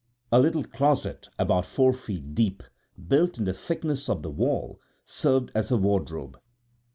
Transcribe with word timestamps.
A 0.31 0.39
little 0.39 0.63
closet 0.63 1.29
about 1.37 1.67
four 1.67 1.93
feet 1.93 2.33
deep, 2.33 2.63
built 3.07 3.37
in 3.37 3.45
the 3.45 3.53
thickness 3.53 4.09
of 4.09 4.23
the 4.23 4.31
wall, 4.31 4.79
served 5.05 5.51
as 5.53 5.69
her 5.69 5.77
wardrobe. 5.77 6.39